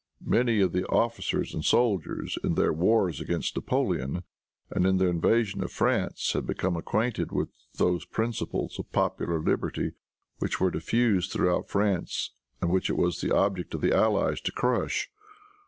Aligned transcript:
Many 0.25 0.61
of 0.61 0.71
the 0.71 0.83
officers 0.87 1.53
and 1.53 1.63
soldiers, 1.63 2.35
in 2.43 2.55
their 2.55 2.73
wars 2.73 3.21
against 3.21 3.55
Napoleon 3.55 4.23
and 4.71 4.87
in 4.87 4.97
their 4.97 5.09
invasion 5.11 5.63
of 5.63 5.71
France, 5.71 6.33
had 6.33 6.47
become 6.47 6.75
acquainted 6.75 7.31
with 7.31 7.49
those 7.75 8.03
principles 8.07 8.79
of 8.79 8.91
popular 8.91 9.39
liberty 9.39 9.91
which 10.39 10.59
were 10.59 10.71
diffused 10.71 11.31
throughout 11.31 11.69
France, 11.69 12.31
and 12.63 12.71
which 12.71 12.89
it 12.89 12.97
was 12.97 13.21
the 13.21 13.31
object 13.31 13.75
of 13.75 13.81
the 13.81 13.95
allies 13.95 14.41
to 14.41 14.51
crush. 14.51 15.07